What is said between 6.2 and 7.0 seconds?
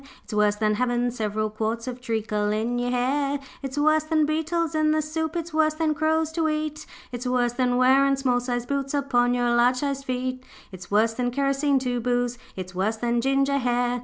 to eat.